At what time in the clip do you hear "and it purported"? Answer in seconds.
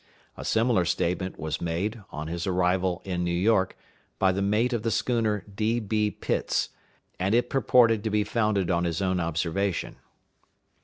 7.19-8.03